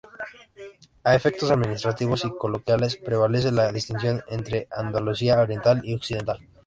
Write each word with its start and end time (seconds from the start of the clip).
A 1.03 1.13
efectos 1.13 1.51
administrativos 1.51 2.25
y 2.25 2.31
coloquiales 2.35 2.95
prevalece 2.97 3.51
la 3.51 3.71
distinción 3.71 4.23
entre 4.29 4.67
Andalucía 4.71 5.39
Oriental 5.39 5.79
y 5.85 5.93
Occidental. 5.93 6.39